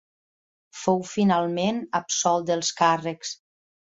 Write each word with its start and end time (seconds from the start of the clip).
Fou 0.83 1.03
finalment 1.09 1.77
absolt 2.01 2.47
dels 2.49 2.75
càrrecs. 2.83 3.37